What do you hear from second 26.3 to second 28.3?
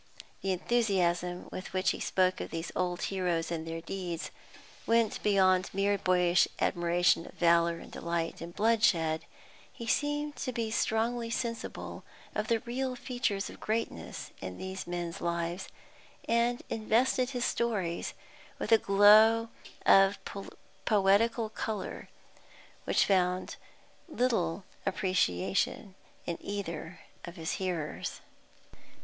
either of his hearers.